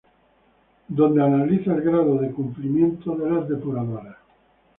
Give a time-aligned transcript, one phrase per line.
[0.87, 4.17] donde analiza el grado de cumplimiento de las depuradoras